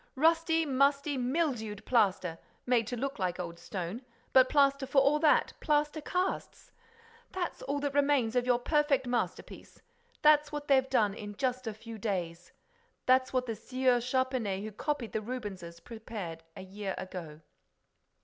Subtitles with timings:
[0.15, 6.01] Rusty, musty, mildewed plaster, made to look like old stone—but plaster for all that, plaster
[6.01, 11.99] casts!—That's all that remains of your perfect masterpiece!—That's what they've done in just a few
[11.99, 12.51] days!
[13.05, 17.41] That's what the Sieur Charpenais who copied the Rubenses, prepared a year ago."